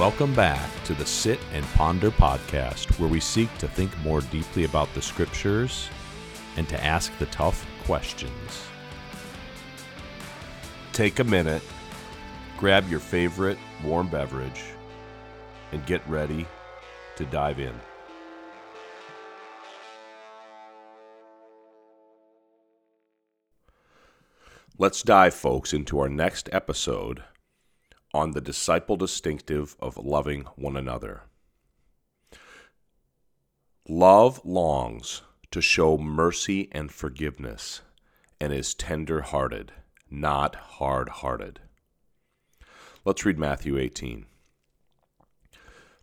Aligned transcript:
Welcome 0.00 0.32
back 0.32 0.70
to 0.84 0.94
the 0.94 1.04
Sit 1.04 1.38
and 1.52 1.62
Ponder 1.74 2.10
podcast, 2.10 2.98
where 2.98 3.10
we 3.10 3.20
seek 3.20 3.54
to 3.58 3.68
think 3.68 3.94
more 3.98 4.22
deeply 4.22 4.64
about 4.64 4.88
the 4.94 5.02
scriptures 5.02 5.90
and 6.56 6.66
to 6.70 6.82
ask 6.82 7.12
the 7.18 7.26
tough 7.26 7.66
questions. 7.84 8.64
Take 10.94 11.18
a 11.18 11.24
minute, 11.24 11.62
grab 12.56 12.88
your 12.88 12.98
favorite 12.98 13.58
warm 13.84 14.08
beverage, 14.08 14.62
and 15.70 15.84
get 15.84 16.00
ready 16.08 16.46
to 17.16 17.26
dive 17.26 17.60
in. 17.60 17.78
Let's 24.78 25.02
dive, 25.02 25.34
folks, 25.34 25.74
into 25.74 26.00
our 26.00 26.08
next 26.08 26.48
episode 26.52 27.22
on 28.12 28.32
the 28.32 28.40
disciple 28.40 28.96
distinctive 28.96 29.76
of 29.80 29.96
loving 29.96 30.42
one 30.56 30.76
another. 30.76 31.22
Love 33.88 34.40
longs 34.44 35.22
to 35.50 35.60
show 35.60 35.98
mercy 35.98 36.68
and 36.72 36.92
forgiveness 36.92 37.80
and 38.40 38.52
is 38.52 38.74
tender 38.74 39.20
hearted, 39.20 39.72
not 40.10 40.54
hard 40.54 41.08
hearted. 41.08 41.60
Let's 43.04 43.24
read 43.24 43.38
Matthew 43.38 43.78
18. 43.78 44.26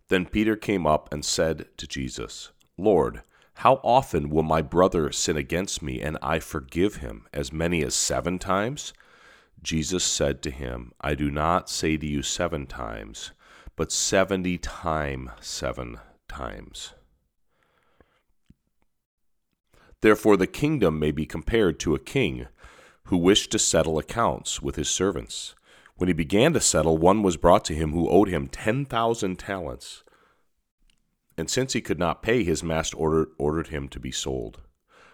Then 0.08 0.26
Peter 0.26 0.56
came 0.56 0.86
up 0.86 1.12
and 1.12 1.24
said 1.24 1.66
to 1.76 1.86
Jesus, 1.86 2.50
Lord, 2.76 3.22
how 3.54 3.80
often 3.82 4.30
will 4.30 4.42
my 4.42 4.62
brother 4.62 5.10
sin 5.10 5.36
against 5.36 5.82
me 5.82 6.00
and 6.00 6.16
I 6.22 6.38
forgive 6.38 6.96
him? 6.96 7.26
As 7.32 7.52
many 7.52 7.82
as 7.84 7.94
seven 7.94 8.38
times? 8.38 8.92
Jesus 9.62 10.04
said 10.04 10.42
to 10.42 10.50
him, 10.50 10.92
I 11.00 11.14
do 11.14 11.30
not 11.30 11.68
say 11.68 11.96
to 11.96 12.06
you 12.06 12.22
seven 12.22 12.66
times, 12.66 13.32
but 13.76 13.92
seventy 13.92 14.58
times 14.58 15.30
seven 15.40 15.98
times. 16.28 16.94
Therefore, 20.00 20.36
the 20.36 20.46
kingdom 20.46 20.98
may 20.98 21.10
be 21.10 21.26
compared 21.26 21.80
to 21.80 21.94
a 21.94 21.98
king 21.98 22.46
who 23.04 23.16
wished 23.16 23.50
to 23.50 23.58
settle 23.58 23.98
accounts 23.98 24.62
with 24.62 24.76
his 24.76 24.88
servants. 24.88 25.54
When 25.96 26.06
he 26.06 26.12
began 26.12 26.52
to 26.52 26.60
settle, 26.60 26.96
one 26.96 27.22
was 27.22 27.36
brought 27.36 27.64
to 27.64 27.74
him 27.74 27.90
who 27.92 28.08
owed 28.08 28.28
him 28.28 28.46
ten 28.46 28.84
thousand 28.84 29.38
talents. 29.40 30.04
And 31.36 31.50
since 31.50 31.72
he 31.72 31.80
could 31.80 31.98
not 31.98 32.22
pay, 32.22 32.44
his 32.44 32.62
master 32.62 32.96
ordered, 32.96 33.30
ordered 33.38 33.68
him 33.68 33.88
to 33.88 33.98
be 33.98 34.12
sold, 34.12 34.60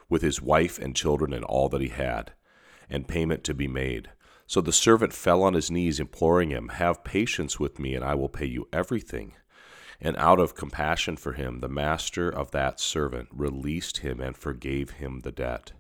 with 0.09 0.21
his 0.21 0.43
wife 0.43 0.79
and 0.79 0.95
children 0.95 1.33
and 1.33 1.45
all 1.45 1.69
that 1.71 1.81
he 1.81 1.89
had, 1.89 2.33
and 2.91 3.09
payment 3.09 3.45
to 3.45 3.55
be 3.55 3.69
made. 3.69 4.11
So 4.47 4.61
the 4.61 4.73
servant 4.73 5.13
fell 5.13 5.43
on 5.43 5.55
his 5.55 5.71
knees, 5.71 5.99
imploring 5.99 6.51
him, 6.51 6.69
Have 6.69 7.05
patience 7.05 7.59
with 7.59 7.79
me, 7.79 7.95
and 7.95 8.05
I 8.05 8.15
will 8.15 8.29
pay 8.29 8.47
you 8.47 8.69
everything. 8.73 9.35
And 10.01 10.17
out 10.17 10.39
of 10.39 10.55
compassion 10.55 11.17
for 11.17 11.33
him, 11.33 11.61
the 11.61 11.69
master 11.69 12.29
of 12.29 12.51
that 12.51 12.79
servant 12.79 13.29
released 13.33 13.99
him 13.99 14.21
and 14.21 14.37
forgave 14.37 14.93
him 14.93 15.21
the 15.21 15.33
debt. 15.33 15.73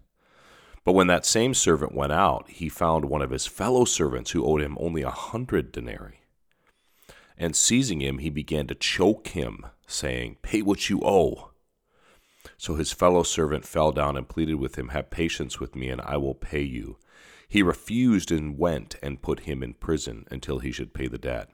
But 0.84 0.92
when 0.92 1.06
that 1.08 1.26
same 1.26 1.54
servant 1.54 1.94
went 1.94 2.12
out, 2.12 2.48
he 2.48 2.68
found 2.68 3.06
one 3.06 3.22
of 3.22 3.30
his 3.30 3.46
fellow 3.46 3.84
servants 3.84 4.30
who 4.30 4.44
owed 4.44 4.60
him 4.60 4.76
only 4.78 5.02
a 5.02 5.10
hundred 5.10 5.72
denarii. 5.72 6.20
And 7.36 7.56
seizing 7.56 8.00
him, 8.00 8.18
he 8.18 8.30
began 8.30 8.66
to 8.68 8.74
choke 8.74 9.28
him, 9.28 9.66
saying, 9.86 10.36
Pay 10.42 10.62
what 10.62 10.88
you 10.88 11.00
owe. 11.02 11.50
So 12.56 12.76
his 12.76 12.92
fellow 12.92 13.22
servant 13.22 13.64
fell 13.64 13.92
down 13.92 14.16
and 14.16 14.28
pleaded 14.28 14.54
with 14.54 14.76
him, 14.76 14.88
Have 14.88 15.10
patience 15.10 15.58
with 15.58 15.74
me, 15.74 15.88
and 15.88 16.00
I 16.02 16.16
will 16.18 16.34
pay 16.34 16.62
you. 16.62 16.98
He 17.54 17.62
refused 17.62 18.32
and 18.32 18.58
went 18.58 18.96
and 19.00 19.22
put 19.22 19.46
him 19.46 19.62
in 19.62 19.74
prison 19.74 20.26
until 20.28 20.58
he 20.58 20.72
should 20.72 20.92
pay 20.92 21.06
the 21.06 21.18
debt. 21.18 21.50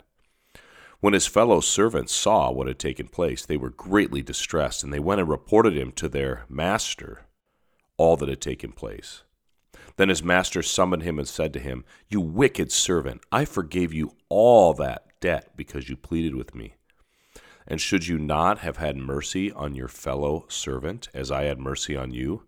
When 1.01 1.13
his 1.13 1.27
fellow 1.27 1.61
servants 1.61 2.15
saw 2.15 2.51
what 2.51 2.69
had 2.69 2.79
taken 2.79 3.07
place, 3.07 3.45
they 3.45 3.59
were 3.59 3.69
greatly 3.69 4.23
distressed, 4.23 4.83
and 4.83 4.95
they 4.95 4.99
went 4.99 5.21
and 5.21 5.29
reported 5.29 5.77
him 5.77 5.93
to 5.93 6.09
their 6.09 6.47
master 6.49 7.27
all 7.99 8.17
that 8.17 8.31
had 8.31 8.41
taken 8.41 8.73
place. 8.73 9.25
Then 9.97 10.09
his 10.09 10.23
master 10.23 10.63
summoned 10.63 11.03
him 11.03 11.19
and 11.19 11.29
said 11.29 11.53
to 11.53 11.61
him, 11.61 11.85
You 12.09 12.23
wicked 12.23 12.73
servant, 12.73 13.21
I 13.31 13.45
forgave 13.45 13.93
you 13.93 14.17
all 14.31 14.73
that 14.73 15.05
debt 15.21 15.51
because 15.55 15.91
you 15.91 15.99
pleaded 15.99 16.35
with 16.35 16.55
me. 16.55 16.77
And 17.67 17.79
should 17.79 18.07
you 18.07 18.17
not 18.17 18.61
have 18.61 18.79
had 18.79 18.97
mercy 18.97 19.53
on 19.53 19.75
your 19.75 19.89
fellow 19.89 20.47
servant 20.49 21.11
as 21.13 21.31
I 21.31 21.43
had 21.43 21.59
mercy 21.59 21.95
on 21.95 22.11
you? 22.11 22.45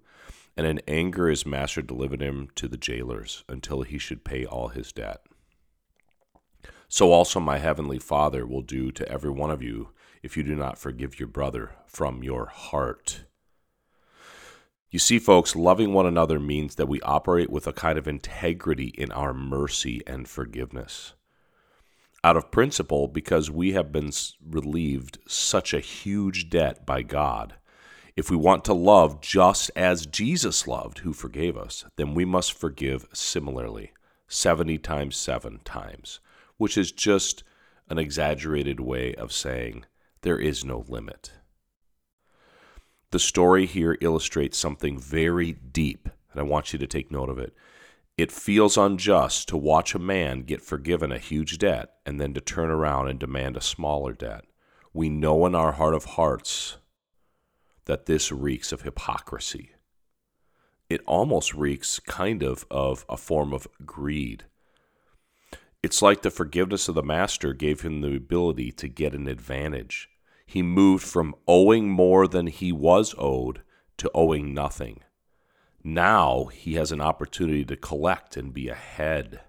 And 0.57 0.67
in 0.67 0.81
anger 0.87 1.29
his 1.29 1.47
master 1.47 1.83
delivered 1.83 2.21
him 2.21 2.49
to 2.55 2.69
the 2.69 2.77
jailers 2.77 3.45
until 3.49 3.83
he 3.83 3.99
should 3.99 4.25
pay 4.25 4.45
all 4.45 4.69
his 4.69 4.93
debt. 4.93 5.23
So 6.89 7.11
also 7.11 7.41
my 7.41 7.59
heavenly 7.59 7.99
Father 7.99 8.47
will 8.47 8.63
do 8.63 8.91
to 8.93 9.09
every 9.09 9.31
one 9.31 9.51
of 9.51 9.63
you 9.63 9.91
if 10.23 10.37
you 10.37 10.43
do 10.43 10.55
not 10.55 10.79
forgive 10.79 11.19
your 11.19 11.29
brother 11.29 11.73
from 11.87 12.23
your 12.23 12.47
heart. 12.47 13.25
You 14.91 14.99
see, 14.99 15.19
folks, 15.19 15.57
loving 15.57 15.95
one 15.95 16.05
another 16.05 16.39
means 16.39 16.75
that 16.75 16.89
we 16.89 17.01
operate 17.01 17.49
with 17.49 17.67
a 17.67 17.73
kind 17.73 17.99
of 17.99 18.07
integrity 18.07 18.89
in 18.89 19.11
our 19.11 19.33
mercy 19.33 20.03
and 20.07 20.29
forgiveness. 20.29 21.15
Out 22.23 22.37
of 22.37 22.51
principle, 22.51 23.09
because 23.09 23.51
we 23.51 23.73
have 23.73 23.91
been 23.91 24.11
relieved 24.47 25.19
such 25.27 25.73
a 25.73 25.81
huge 25.81 26.51
debt 26.51 26.85
by 26.85 27.01
God, 27.01 27.55
if 28.17 28.31
we 28.31 28.37
want 28.37 28.65
to 28.67 28.75
love 28.75 29.21
just 29.21 29.71
as 29.75 30.07
Jesus 30.07 30.67
loved, 30.67 30.99
who 30.99 31.13
forgave 31.13 31.57
us, 31.57 31.85
then 31.97 32.15
we 32.15 32.25
must 32.25 32.53
forgive 32.53 33.07
similarly, 33.13 33.93
70 34.29 34.79
times 34.79 35.17
7 35.17 35.61
times, 35.65 36.21
which 36.57 36.77
is 36.77 36.93
just 36.93 37.43
an 37.89 37.99
exaggerated 37.99 38.81
way 38.81 39.15
of 39.15 39.33
saying 39.33 39.85
there 40.23 40.39
is 40.39 40.65
no 40.65 40.85
limit. 40.89 41.33
The 43.11 43.19
story 43.19 43.67
here 43.67 43.99
illustrates 44.01 44.57
something 44.57 44.99
very 44.99 45.53
deep, 45.53 46.09
and 46.33 46.41
I 46.41 46.45
want 46.45 46.73
you 46.73 46.79
to 46.79 46.87
take 46.87 47.11
note 47.11 47.29
of 47.29 47.39
it. 47.39 47.55
It 48.17 48.33
feels 48.33 48.77
unjust 48.77 49.49
to 49.49 49.57
watch 49.57 49.95
a 49.95 49.99
man 49.99 50.43
get 50.43 50.63
forgiven 50.63 51.13
a 51.13 51.19
huge 51.19 51.59
debt 51.59 51.95
and 52.07 52.21
then 52.21 52.35
to 52.35 52.41
turn 52.41 52.71
around 52.71 53.09
and 53.09 53.19
demand 53.19 53.57
a 53.57 53.63
smaller 53.63 54.13
debt. 54.13 54.45
We 54.95 55.09
know 55.09 55.47
in 55.47 55.55
our 55.55 55.73
heart 55.73 55.95
of 55.95 56.05
hearts 56.05 56.77
that 57.87 58.07
this 58.07 58.31
reeks 58.31 58.73
of 58.73 58.83
hypocrisy. 58.83 59.73
It 60.89 61.01
almost 61.07 61.55
reeks 61.55 62.01
kind 62.01 62.43
of 62.43 62.67
of 62.71 63.05
a 63.09 63.17
form 63.17 63.53
of 63.53 63.67
greed. 63.85 64.45
It's 65.83 66.03
like 66.03 66.23
the 66.23 66.31
forgiveness 66.31 66.89
of 66.89 66.95
the 66.95 67.03
master 67.03 67.53
gave 67.53 67.81
him 67.81 68.01
the 68.01 68.15
ability 68.15 68.73
to 68.73 68.89
get 68.89 69.15
an 69.15 69.27
advantage. 69.27 70.09
He 70.47 70.63
moved 70.63 71.03
from 71.05 71.35
owing 71.49 71.89
more 71.89 72.29
than 72.29 72.47
he 72.47 72.73
was 72.73 73.15
owed 73.19 73.63
to 73.97 74.11
owing 74.15 74.55
nothing. 74.55 75.01
Now 75.83 76.45
he 76.53 76.75
has 76.75 76.93
an 76.93 77.01
opportunity 77.01 77.65
to 77.65 77.77
collect 77.77 78.37
and 78.37 78.53
be 78.53 78.69
ahead. 78.69 79.41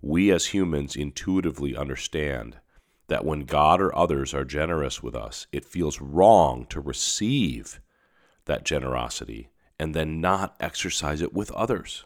We 0.00 0.32
as 0.32 0.46
humans 0.46 0.96
intuitively 0.96 1.76
understand 1.76 2.56
that 3.08 3.24
when 3.24 3.40
God 3.40 3.80
or 3.80 3.94
others 3.96 4.32
are 4.32 4.44
generous 4.44 5.02
with 5.02 5.14
us, 5.14 5.46
it 5.52 5.64
feels 5.64 6.00
wrong 6.00 6.66
to 6.70 6.80
receive 6.80 7.80
that 8.46 8.64
generosity 8.64 9.50
and 9.78 9.94
then 9.94 10.20
not 10.20 10.56
exercise 10.60 11.20
it 11.20 11.32
with 11.34 11.50
others. 11.52 12.04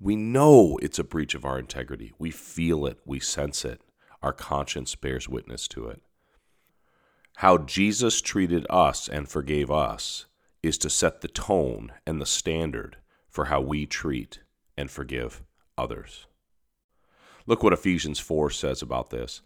We 0.00 0.16
know 0.16 0.78
it's 0.80 0.98
a 0.98 1.04
breach 1.04 1.34
of 1.34 1.44
our 1.44 1.58
integrity. 1.58 2.12
We 2.18 2.30
feel 2.30 2.86
it, 2.86 2.98
we 3.04 3.20
sense 3.20 3.64
it. 3.64 3.80
Our 4.22 4.32
conscience 4.32 4.94
bears 4.94 5.28
witness 5.28 5.68
to 5.68 5.88
it. 5.88 6.00
How 7.36 7.58
Jesus 7.58 8.20
treated 8.20 8.66
us 8.68 9.08
and 9.08 9.28
forgave 9.28 9.70
us 9.70 10.26
is 10.62 10.78
to 10.78 10.90
set 10.90 11.20
the 11.20 11.28
tone 11.28 11.92
and 12.06 12.20
the 12.20 12.26
standard 12.26 12.96
for 13.28 13.44
how 13.46 13.60
we 13.60 13.86
treat 13.86 14.40
and 14.76 14.90
forgive 14.90 15.42
others. 15.76 16.26
Look 17.46 17.62
what 17.62 17.72
Ephesians 17.72 18.18
4 18.18 18.50
says 18.50 18.82
about 18.82 19.10
this. 19.10 19.40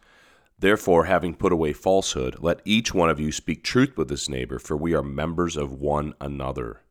Therefore, 0.62 1.06
having 1.06 1.34
put 1.34 1.50
away 1.50 1.72
falsehood, 1.72 2.36
let 2.38 2.60
each 2.64 2.94
one 2.94 3.10
of 3.10 3.18
you 3.18 3.32
speak 3.32 3.64
truth 3.64 3.96
with 3.96 4.08
his 4.08 4.28
neighbor, 4.28 4.60
for 4.60 4.76
we 4.76 4.94
are 4.94 5.02
members 5.02 5.56
of 5.56 5.72
one 5.72 6.14
another. 6.20 6.82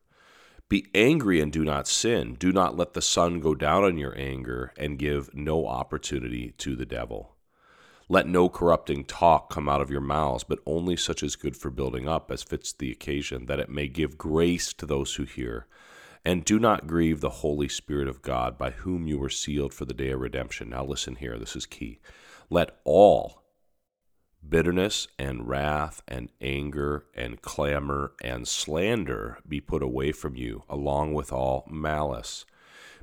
Be 0.68 0.88
angry 0.94 1.40
and 1.40 1.50
do 1.50 1.64
not 1.64 1.88
sin. 1.88 2.36
Do 2.38 2.52
not 2.52 2.76
let 2.76 2.92
the 2.92 3.00
sun 3.00 3.40
go 3.40 3.54
down 3.54 3.82
on 3.84 3.96
your 3.96 4.14
anger, 4.14 4.74
and 4.76 4.98
give 4.98 5.34
no 5.34 5.66
opportunity 5.66 6.52
to 6.58 6.76
the 6.76 6.84
devil. 6.84 7.34
Let 8.10 8.28
no 8.28 8.50
corrupting 8.50 9.06
talk 9.06 9.48
come 9.48 9.70
out 9.70 9.80
of 9.80 9.90
your 9.90 10.02
mouths, 10.02 10.44
but 10.44 10.58
only 10.66 10.94
such 10.94 11.22
as 11.22 11.34
good 11.34 11.56
for 11.56 11.70
building 11.70 12.06
up, 12.06 12.30
as 12.30 12.42
fits 12.42 12.74
the 12.74 12.92
occasion, 12.92 13.46
that 13.46 13.58
it 13.58 13.70
may 13.70 13.88
give 13.88 14.18
grace 14.18 14.74
to 14.74 14.84
those 14.84 15.14
who 15.14 15.24
hear. 15.24 15.66
And 16.26 16.44
do 16.44 16.58
not 16.58 16.86
grieve 16.86 17.22
the 17.22 17.40
Holy 17.40 17.68
Spirit 17.68 18.06
of 18.06 18.20
God, 18.20 18.58
by 18.58 18.72
whom 18.72 19.06
you 19.06 19.18
were 19.18 19.30
sealed 19.30 19.72
for 19.72 19.86
the 19.86 19.94
day 19.94 20.10
of 20.10 20.20
redemption. 20.20 20.68
Now, 20.68 20.84
listen 20.84 21.16
here, 21.16 21.38
this 21.38 21.56
is 21.56 21.64
key. 21.64 22.00
Let 22.50 22.76
all 22.84 23.41
bitterness 24.46 25.08
and 25.18 25.48
wrath 25.48 26.02
and 26.08 26.30
anger 26.40 27.06
and 27.14 27.40
clamor 27.42 28.12
and 28.22 28.46
slander 28.46 29.38
be 29.48 29.60
put 29.60 29.82
away 29.82 30.12
from 30.12 30.36
you, 30.36 30.62
along 30.68 31.14
with 31.14 31.32
all 31.32 31.66
malice. 31.70 32.44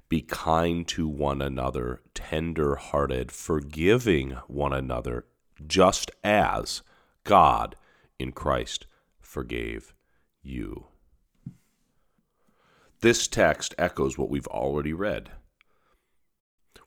Be 0.09 0.21
kind 0.21 0.87
to 0.89 1.07
one 1.07 1.41
another, 1.41 2.01
tender 2.13 2.75
hearted, 2.75 3.31
forgiving 3.31 4.31
one 4.47 4.73
another, 4.73 5.25
just 5.67 6.09
as 6.23 6.81
God 7.23 7.75
in 8.17 8.31
Christ 8.31 8.87
forgave 9.21 9.93
you. 10.41 10.87
This 13.01 13.27
text 13.27 13.75
echoes 13.77 14.17
what 14.17 14.29
we've 14.29 14.47
already 14.47 14.93
read. 14.93 15.31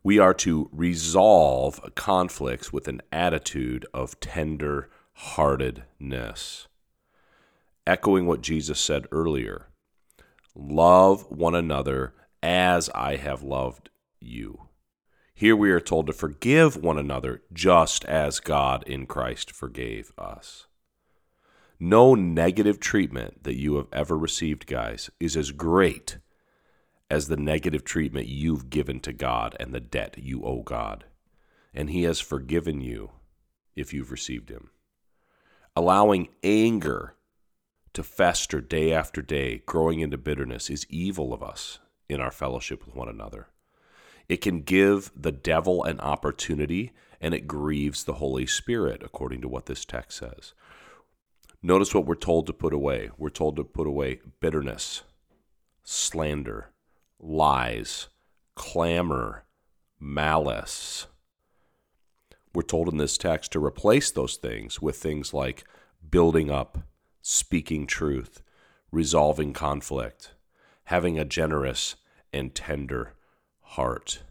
We 0.05 0.19
are 0.19 0.35
to 0.35 0.69
resolve 0.73 1.81
conflicts 1.95 2.73
with 2.73 2.89
an 2.89 3.03
attitude 3.13 3.87
of 3.95 4.19
tender 4.19 4.91
heartedness. 5.13 6.67
Echoing 7.87 8.27
what 8.27 8.41
Jesus 8.41 8.81
said 8.81 9.07
earlier 9.13 9.69
love 10.55 11.31
one 11.31 11.55
another 11.55 12.15
as 12.43 12.91
I 12.91 13.17
have 13.17 13.43
loved 13.43 13.91
you. 14.21 14.69
Here 15.35 15.57
we 15.57 15.71
are 15.71 15.81
told 15.81 16.09
to 16.09 16.13
forgive 16.13 16.77
one 16.77 16.99
another 16.99 17.43
just 17.53 18.05
as 18.05 18.41
God 18.41 18.83
in 18.87 19.07
Christ 19.07 19.51
forgave 19.51 20.13
us. 20.19 20.67
No 21.81 22.15
negative 22.15 22.79
treatment 22.79 23.45
that 23.45 23.59
you 23.59 23.77
have 23.77 23.89
ever 23.93 24.17
received, 24.17 24.67
guys, 24.67 25.11
is 25.19 25.37
as 25.37 25.51
great 25.53 26.19
as 27.13 27.29
the 27.29 27.37
negative 27.37 27.85
treatment 27.85 28.27
you've 28.27 28.71
given 28.71 28.99
to 28.99 29.13
God 29.13 29.55
and 29.61 29.75
the 29.75 29.81
debt 29.81 30.15
you 30.17 30.43
owe 30.45 30.63
God. 30.63 31.05
And 31.75 31.91
He 31.91 32.05
has 32.05 32.21
forgiven 32.21 32.81
you 32.81 33.11
if 33.77 33.93
you've 33.93 34.11
received 34.11 34.49
Him. 34.49 34.71
Allowing 35.77 36.31
anger 36.43 37.15
to 37.93 38.03
fester 38.03 38.63
day 38.63 38.95
after 38.95 39.21
day, 39.21 39.63
growing 39.67 40.01
into 40.01 40.17
bitterness, 40.17 40.71
is 40.71 40.87
evil 40.89 41.35
of 41.35 41.43
us 41.43 41.81
in 42.09 42.19
our 42.19 42.31
fellowship 42.31 42.87
with 42.87 42.95
one 42.95 43.11
another. 43.11 43.49
It 44.27 44.39
can 44.39 44.63
give 44.63 45.13
the 45.15 45.33
devil 45.33 45.85
an 45.85 46.01
opportunity 46.01 46.93
and 47.21 47.35
it 47.35 47.47
grieves 47.47 48.05
the 48.05 48.15
Holy 48.15 48.47
Spirit, 48.47 49.03
according 49.05 49.43
to 49.43 49.49
what 49.49 49.67
this 49.67 49.85
text 49.85 50.17
says. 50.17 50.55
Notice 51.63 51.95
what 51.95 52.07
we're 52.07 52.15
told 52.15 52.47
to 52.47 52.55
put 52.55 52.73
away. 52.73 53.11
We're 53.19 53.29
told 53.29 53.57
to 53.57 53.65
put 53.65 53.87
away 53.87 54.21
bitterness, 54.41 55.03
slander, 55.85 56.71
lies, 57.23 58.09
clamor, 58.57 59.45
malice. 59.99 61.07
We're 62.53 62.63
told 62.63 62.89
in 62.89 62.99
this 62.99 63.17
text 63.17 63.53
to 63.53 63.65
replace 63.65 64.11
those 64.11 64.37
things 64.37 64.83
with 64.83 64.97
things 64.97 65.33
like 65.33 65.65
building 66.11 66.51
up, 66.51 66.79
speaking 67.23 67.87
truth, 67.87 68.43
resolving 68.91 69.53
conflict, 69.53 70.35
having 70.85 71.19
a 71.19 71.25
generous 71.25 71.97
and 72.33 72.55
tender 72.55 73.15
heart. 73.61 74.23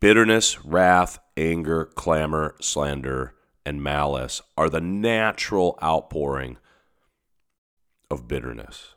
Bitterness, 0.00 0.64
wrath, 0.64 1.18
anger, 1.36 1.84
clamor, 1.84 2.54
slander, 2.60 3.34
and 3.66 3.82
malice 3.82 4.40
are 4.56 4.70
the 4.70 4.80
natural 4.80 5.76
outpouring 5.82 6.56
of 8.08 8.28
bitterness. 8.28 8.94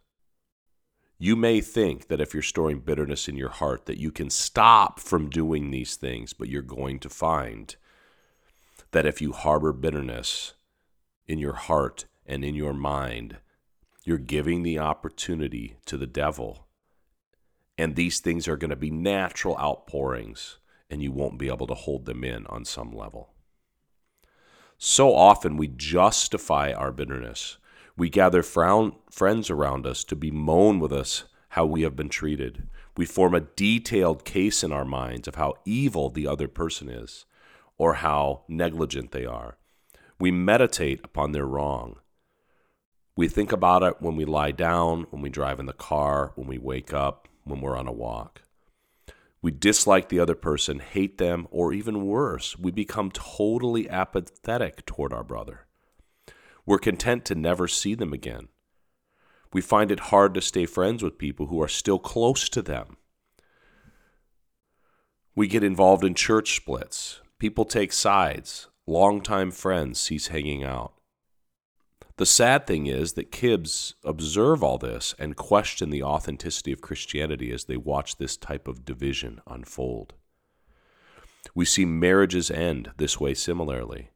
You 1.24 1.36
may 1.36 1.62
think 1.62 2.08
that 2.08 2.20
if 2.20 2.34
you're 2.34 2.42
storing 2.42 2.80
bitterness 2.80 3.28
in 3.28 3.38
your 3.38 3.52
heart 3.52 3.86
that 3.86 4.00
you 4.00 4.12
can 4.12 4.32
stop 4.32 5.00
from 5.00 5.30
doing 5.30 5.70
these 5.70 5.96
things, 5.96 6.34
but 6.34 6.50
you're 6.50 6.64
going 6.64 6.98
to 6.98 7.10
find 7.10 7.76
that 8.90 9.06
if 9.06 9.22
you 9.22 9.32
harbor 9.32 9.72
bitterness 9.72 10.56
in 11.28 11.38
your 11.38 11.54
heart 11.54 12.06
and 12.26 12.44
in 12.44 12.56
your 12.56 12.74
mind, 12.74 13.38
you're 14.04 14.18
giving 14.18 14.64
the 14.64 14.80
opportunity 14.80 15.78
to 15.86 15.96
the 15.96 16.08
devil. 16.08 16.66
And 17.78 17.96
these 17.96 18.20
things 18.20 18.48
are 18.48 18.58
going 18.58 18.72
to 18.72 18.76
be 18.76 18.90
natural 18.90 19.56
outpourings, 19.60 20.58
and 20.90 21.04
you 21.04 21.12
won't 21.12 21.38
be 21.38 21.50
able 21.50 21.68
to 21.68 21.76
hold 21.76 22.08
them 22.08 22.24
in 22.24 22.48
on 22.48 22.66
some 22.66 22.92
level. 22.92 23.30
So 24.80 25.14
often 25.14 25.56
we 25.56 25.68
justify 25.68 26.74
our 26.74 26.92
bitterness. 26.92 27.60
We 27.98 28.10
gather 28.10 28.44
frown, 28.44 28.96
friends 29.10 29.50
around 29.50 29.86
us 29.86 30.04
to 30.06 30.16
bemoan 30.16 30.80
with 30.80 30.94
us 30.94 31.26
how 31.50 31.66
we 31.66 31.82
have 31.82 31.96
been 31.96 32.10
treated. 32.10 32.68
We 32.96 33.06
form 33.06 33.34
a 33.34 33.42
detailed 33.42 34.26
case 34.26 34.64
in 34.64 34.72
our 34.72 34.86
minds 34.86 35.28
of 35.28 35.36
how 35.36 35.56
evil 35.66 36.10
the 36.10 36.28
other 36.28 36.48
person 36.48 36.90
is 36.90 37.26
or 37.78 37.96
how 37.96 38.44
negligent 38.48 39.12
they 39.12 39.26
are. 39.26 39.58
We 40.20 40.32
meditate 40.32 41.02
upon 41.04 41.32
their 41.32 41.46
wrong. 41.46 41.98
We 43.16 43.28
think 43.28 43.52
about 43.52 43.84
it 43.84 44.02
when 44.02 44.16
we 44.16 44.24
lie 44.24 44.52
down, 44.52 45.08
when 45.10 45.22
we 45.22 45.30
drive 45.30 45.60
in 45.60 45.66
the 45.66 45.74
car, 45.74 46.32
when 46.36 46.48
we 46.48 46.58
wake 46.58 46.94
up, 46.94 47.28
when 47.44 47.60
we're 47.60 47.78
on 47.78 47.88
a 47.88 47.92
walk. 47.92 48.44
We 49.42 49.52
dislike 49.52 50.10
the 50.10 50.20
other 50.20 50.36
person, 50.36 50.80
hate 50.80 51.18
them, 51.18 51.48
or 51.50 51.74
even 51.74 52.06
worse, 52.06 52.58
we 52.58 52.72
become 52.72 53.12
totally 53.12 53.90
apathetic 53.90 54.86
toward 54.86 55.12
our 55.12 55.24
brother. 55.24 55.66
We're 56.66 56.80
content 56.80 57.26
to 57.26 57.36
never 57.36 57.68
see 57.68 57.96
them 57.96 58.14
again. 58.14 58.48
We 59.54 59.62
find 59.62 59.92
it 59.92 60.12
hard 60.12 60.34
to 60.36 60.42
stay 60.42 60.66
friends 60.66 61.04
with 61.04 61.18
people 61.18 61.48
who 61.48 61.62
are 61.62 61.68
still 61.68 62.00
close 62.00 62.48
to 62.50 62.62
them. 62.62 62.98
We 65.36 65.48
get 65.48 65.64
involved 65.64 66.04
in 66.04 66.14
church 66.14 66.56
splits. 66.56 67.22
People 67.40 67.66
take 67.66 67.92
sides. 67.94 68.68
Longtime 68.88 69.52
friends 69.52 70.00
cease 70.00 70.28
hanging 70.28 70.64
out. 70.64 70.94
The 72.18 72.26
sad 72.26 72.68
thing 72.68 72.86
is 72.88 73.14
that 73.14 73.32
kids 73.32 73.96
observe 74.04 74.64
all 74.64 74.78
this 74.78 75.16
and 75.18 75.36
question 75.36 75.90
the 75.90 76.04
authenticity 76.04 76.72
of 76.72 76.82
Christianity 76.82 77.52
as 77.52 77.66
they 77.66 77.78
watch 77.78 78.18
this 78.18 78.38
type 78.38 78.68
of 78.68 78.86
division 78.86 79.42
unfold. 79.48 80.14
We 81.56 81.66
see 81.66 81.86
marriages 81.86 82.52
end 82.52 82.92
this 82.98 83.20
way 83.20 83.34
similarly. 83.34 84.10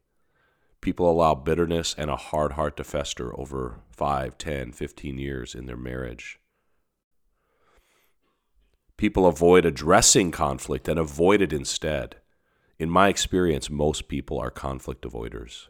People 0.80 1.10
allow 1.10 1.34
bitterness 1.34 1.94
and 1.96 2.10
a 2.10 2.16
hard 2.16 2.52
heart 2.52 2.76
to 2.76 2.84
fester 2.84 3.38
over 3.38 3.80
5, 3.90 4.38
10, 4.38 4.72
15 4.72 5.18
years 5.18 5.54
in 5.54 5.66
their 5.66 5.76
marriage. 5.76 6.38
People 8.96 9.26
avoid 9.26 9.64
addressing 9.64 10.30
conflict 10.30 10.88
and 10.88 10.98
avoid 10.98 11.42
it 11.42 11.52
instead. 11.52 12.16
In 12.78 12.88
my 12.88 13.08
experience, 13.08 13.68
most 13.68 14.08
people 14.08 14.38
are 14.38 14.50
conflict 14.50 15.02
avoiders. 15.02 15.68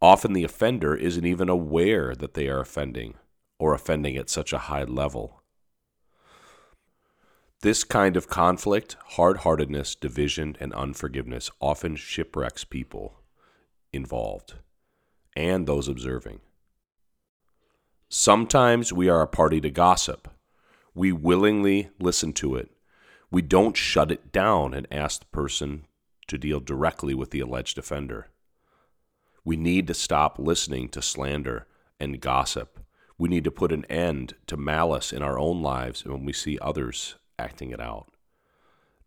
Often 0.00 0.34
the 0.34 0.44
offender 0.44 0.94
isn't 0.94 1.24
even 1.24 1.48
aware 1.48 2.14
that 2.14 2.34
they 2.34 2.48
are 2.48 2.60
offending 2.60 3.14
or 3.58 3.72
offending 3.72 4.16
at 4.16 4.28
such 4.28 4.52
a 4.52 4.58
high 4.58 4.84
level. 4.84 5.42
This 7.62 7.82
kind 7.82 8.16
of 8.16 8.28
conflict, 8.28 8.96
hard 9.12 9.38
heartedness, 9.38 9.94
division, 9.94 10.56
and 10.60 10.74
unforgiveness 10.74 11.50
often 11.60 11.96
shipwrecks 11.96 12.64
people 12.64 13.20
involved 13.96 14.54
and 15.34 15.66
those 15.66 15.88
observing. 15.88 16.40
Sometimes 18.08 18.92
we 18.92 19.08
are 19.08 19.22
a 19.22 19.26
party 19.26 19.60
to 19.60 19.70
gossip. 19.70 20.28
We 20.94 21.10
willingly 21.10 21.90
listen 21.98 22.32
to 22.34 22.54
it. 22.54 22.70
We 23.30 23.42
don't 23.42 23.76
shut 23.76 24.12
it 24.12 24.30
down 24.30 24.72
and 24.72 24.86
ask 24.90 25.20
the 25.20 25.26
person 25.26 25.86
to 26.28 26.38
deal 26.38 26.60
directly 26.60 27.14
with 27.14 27.30
the 27.30 27.40
alleged 27.40 27.78
offender. 27.78 28.28
We 29.44 29.56
need 29.56 29.86
to 29.88 29.94
stop 29.94 30.38
listening 30.38 30.88
to 30.90 31.02
slander 31.02 31.66
and 31.98 32.20
gossip. 32.20 32.80
We 33.18 33.28
need 33.28 33.44
to 33.44 33.50
put 33.50 33.72
an 33.72 33.84
end 33.86 34.34
to 34.46 34.56
malice 34.56 35.12
in 35.12 35.22
our 35.22 35.38
own 35.38 35.62
lives 35.62 36.04
when 36.04 36.24
we 36.24 36.32
see 36.32 36.58
others 36.60 37.16
acting 37.38 37.70
it 37.70 37.80
out. 37.80 38.08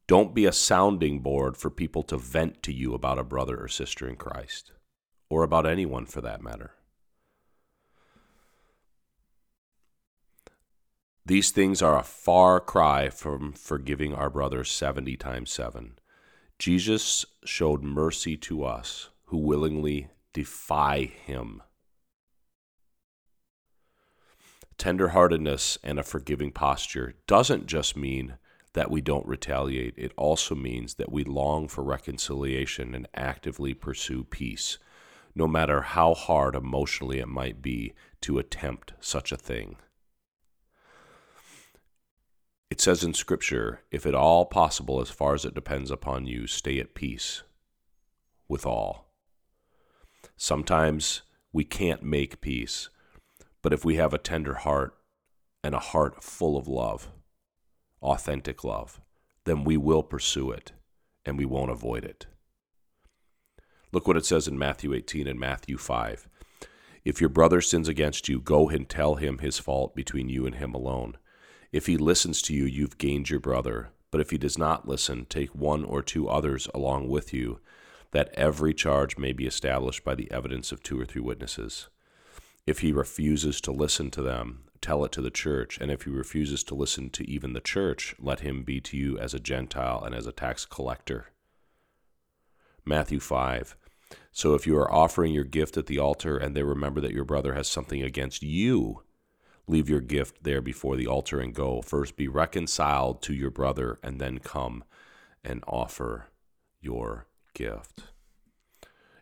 Don't 0.08 0.34
be 0.34 0.46
a 0.46 0.52
sounding 0.52 1.20
board 1.20 1.56
for 1.56 1.70
people 1.70 2.04
to 2.04 2.18
vent 2.18 2.64
to 2.64 2.74
you 2.74 2.94
about 2.94 3.20
a 3.20 3.24
brother 3.24 3.62
or 3.62 3.68
sister 3.68 4.10
in 4.10 4.16
Christ, 4.16 4.72
or 5.30 5.44
about 5.44 5.66
anyone 5.66 6.06
for 6.06 6.22
that 6.22 6.42
matter. 6.42 6.72
These 11.26 11.52
things 11.52 11.82
are 11.82 11.98
a 11.98 12.04
far 12.04 12.60
cry 12.60 13.10
from 13.10 13.52
forgiving 13.52 14.16
our 14.16 14.32
brothers 14.32 14.72
70 14.72 15.16
times 15.18 15.52
7. 15.52 16.00
Jesus 16.58 17.26
showed 17.46 17.84
mercy 17.84 18.36
to 18.38 18.64
us 18.64 19.10
who 19.26 19.38
willingly 19.38 20.10
defy 20.34 21.04
him. 21.04 21.62
Tenderheartedness 24.80 25.78
and 25.84 26.00
a 26.00 26.04
forgiving 26.04 26.52
posture 26.52 27.14
doesn't 27.28 27.68
just 27.68 27.96
mean 27.96 28.38
that 28.74 28.90
we 28.90 29.02
don't 29.02 29.28
retaliate, 29.28 29.94
it 29.98 30.14
also 30.16 30.56
means 30.56 30.96
that 30.96 31.12
we 31.12 31.24
long 31.24 31.68
for 31.68 31.84
reconciliation 31.84 32.96
and 32.96 33.08
actively 33.14 33.74
pursue 33.74 34.24
peace, 34.24 34.78
no 35.36 35.48
matter 35.48 35.82
how 35.82 36.14
hard 36.14 36.56
emotionally 36.56 37.20
it 37.20 37.28
might 37.28 37.62
be 37.62 37.94
to 38.22 38.40
attempt 38.40 38.94
such 39.00 39.32
a 39.32 39.38
thing. 39.38 39.78
It 42.70 42.80
says 42.80 43.04
in 43.04 43.14
Scripture, 43.14 43.82
if 43.92 44.06
at 44.06 44.14
all 44.14 44.46
possible, 44.46 45.02
as 45.02 45.10
far 45.10 45.34
as 45.34 45.44
it 45.44 45.56
depends 45.56 45.90
upon 45.90 46.28
you, 46.28 46.46
stay 46.46 46.80
at 46.80 46.94
peace 46.94 47.44
with 48.48 48.66
all. 48.66 49.08
Sometimes 50.38 51.24
we 51.52 51.64
can't 51.64 52.04
make 52.04 52.42
peace, 52.42 52.90
but 53.62 53.74
if 53.74 53.84
we 53.84 53.96
have 53.96 54.14
a 54.14 54.20
tender 54.20 54.54
heart 54.54 54.96
and 55.64 55.74
a 55.74 55.80
heart 55.80 56.24
full 56.24 56.58
of 56.58 56.68
love, 56.68 57.12
authentic 58.02 58.64
love, 58.64 59.02
then 59.46 59.64
we 59.64 59.76
will 59.76 60.04
pursue 60.04 60.52
it 60.52 60.74
and 61.26 61.38
we 61.38 61.46
won't 61.46 61.72
avoid 61.72 62.06
it. 62.06 62.28
Look 63.92 64.08
what 64.08 64.18
it 64.18 64.26
says 64.26 64.48
in 64.48 64.58
Matthew 64.58 64.94
18 64.94 65.28
and 65.28 65.40
Matthew 65.40 65.78
5. 65.78 66.28
If 67.04 67.20
your 67.20 67.30
brother 67.30 67.60
sins 67.60 67.88
against 67.88 68.30
you, 68.30 68.40
go 68.40 68.70
and 68.70 68.88
tell 68.88 69.16
him 69.16 69.40
his 69.40 69.58
fault 69.58 69.96
between 69.96 70.30
you 70.30 70.46
and 70.46 70.56
him 70.56 70.76
alone. 70.76 71.18
If 71.72 71.88
he 71.88 71.98
listens 71.98 72.42
to 72.44 72.54
you, 72.54 72.66
you've 72.66 73.00
gained 73.00 73.30
your 73.30 73.40
brother. 73.40 73.90
But 74.12 74.22
if 74.22 74.30
he 74.30 74.38
does 74.38 74.58
not 74.58 74.88
listen, 74.88 75.26
take 75.26 75.56
one 75.56 75.84
or 75.84 76.02
two 76.04 76.30
others 76.30 76.68
along 76.74 77.08
with 77.08 77.34
you, 77.34 77.62
that 78.12 78.34
every 78.34 78.74
charge 78.74 79.18
may 79.18 79.34
be 79.34 79.48
established 79.48 80.04
by 80.04 80.16
the 80.16 80.30
evidence 80.32 80.72
of 80.72 80.84
two 80.84 81.00
or 81.00 81.06
three 81.06 81.22
witnesses. 81.22 81.90
If 82.68 82.80
he 82.80 82.92
refuses 82.92 83.60
to 83.62 83.72
listen 83.72 84.12
to 84.12 84.22
them, 84.22 84.66
tell 84.82 85.04
it 85.04 85.12
to 85.14 85.22
the 85.22 85.32
church. 85.32 85.80
And 85.80 85.90
if 85.90 86.04
he 86.04 86.12
refuses 86.12 86.64
to 86.66 86.76
listen 86.76 87.10
to 87.12 87.28
even 87.30 87.54
the 87.54 87.60
church, 87.60 88.14
let 88.20 88.42
him 88.42 88.64
be 88.64 88.80
to 88.82 88.98
you 88.98 89.18
as 89.18 89.34
a 89.34 89.40
Gentile 89.40 90.04
and 90.04 90.14
as 90.14 90.28
a 90.28 90.32
tax 90.32 90.66
collector. 90.66 91.28
Matthew 92.90 93.20
5. 93.20 93.78
So 94.32 94.56
if 94.56 94.68
you 94.68 94.76
are 94.78 94.92
offering 94.92 95.34
your 95.34 95.44
gift 95.44 95.78
at 95.78 95.86
the 95.86 96.00
altar 96.00 96.38
and 96.38 96.56
they 96.56 96.64
remember 96.64 97.00
that 97.02 97.14
your 97.14 97.24
brother 97.24 97.54
has 97.54 97.68
something 97.68 98.02
against 98.02 98.44
you, 98.44 99.04
leave 99.68 99.88
your 99.88 100.02
gift 100.02 100.44
there 100.44 100.62
before 100.62 100.98
the 100.98 101.08
altar 101.08 101.40
and 101.40 101.54
go. 101.54 101.82
First 101.82 102.18
be 102.18 102.28
reconciled 102.28 103.22
to 103.22 103.34
your 103.34 103.52
brother 103.52 104.00
and 104.04 104.20
then 104.20 104.40
come 104.40 104.84
and 105.44 105.64
offer 105.68 106.28
your 106.82 107.28
gift. 107.54 108.02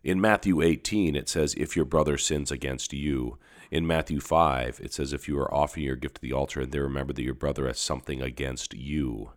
In 0.03 0.21
Matthew 0.21 0.61
18, 0.61 1.15
it 1.15 1.27
says, 1.27 1.53
If 1.55 1.75
your 1.75 1.85
brother 1.85 2.17
sins 2.17 2.51
against 2.51 2.93
you. 2.93 3.37
In 3.69 3.85
Matthew 3.85 4.21
5, 4.21 4.79
it 4.81 4.93
says, 4.93 5.11
If 5.11 5.27
you 5.27 5.37
are 5.39 5.53
offering 5.53 5.85
your 5.85 5.97
gift 5.97 6.15
to 6.15 6.21
the 6.21 6.31
altar 6.31 6.61
and 6.61 6.71
they 6.71 6.79
remember 6.79 7.11
that 7.11 7.23
your 7.23 7.33
brother 7.33 7.67
has 7.67 7.79
something 7.79 8.21
against 8.21 8.73
you. 8.73 9.31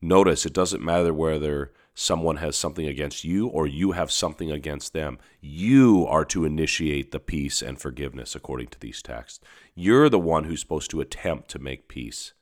Notice 0.00 0.44
it 0.46 0.52
doesn't 0.52 0.84
matter 0.84 1.12
whether 1.12 1.72
someone 1.94 2.36
has 2.36 2.54
something 2.56 2.86
against 2.86 3.24
you 3.24 3.48
or 3.48 3.66
you 3.66 3.92
have 3.92 4.12
something 4.12 4.50
against 4.50 4.92
them. 4.92 5.18
You 5.40 6.06
are 6.06 6.24
to 6.26 6.44
initiate 6.44 7.10
the 7.10 7.20
peace 7.20 7.62
and 7.62 7.80
forgiveness 7.80 8.34
according 8.34 8.68
to 8.68 8.80
these 8.80 9.00
texts. 9.00 9.40
You're 9.74 10.10
the 10.10 10.18
one 10.18 10.44
who's 10.44 10.60
supposed 10.60 10.90
to 10.90 11.00
attempt 11.00 11.48
to 11.50 11.58
make 11.58 11.88
peace. 11.88 12.34